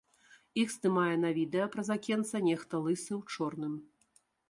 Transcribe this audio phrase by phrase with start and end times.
[0.61, 3.73] Іх здымае на відэа праз акенца нехта лысы ў чорным.